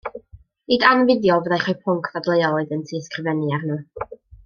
Nid 0.71 0.85
anfuddiol 0.91 1.43
fyddai 1.45 1.61
rhoi 1.67 1.77
pwnc 1.83 2.09
dadleuol 2.17 2.65
iddynt 2.67 2.95
i 2.97 2.99
ysgrifennu 3.03 3.55
arno. 3.61 3.79